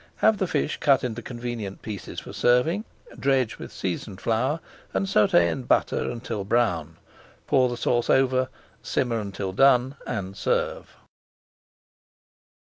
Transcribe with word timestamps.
Have 0.15 0.39
the 0.39 0.47
fish 0.47 0.77
cut 0.77 1.03
into 1.03 1.21
convenient 1.21 1.83
pieces 1.83 2.19
for 2.21 2.33
serving, 2.33 2.85
dredge 3.19 3.59
with 3.59 3.71
seasoned 3.71 4.19
flour, 4.19 4.59
and 4.95 5.05
sauté 5.05 5.45
in 5.47 5.61
butter 5.61 6.09
until 6.09 6.43
brown. 6.43 6.97
Pour 7.45 7.69
the 7.69 7.77
sauce 7.77 8.09
over, 8.09 8.49
simmer 8.81 9.19
until 9.19 9.51
done, 9.53 9.95
and 10.07 10.35
serve. 10.35 10.87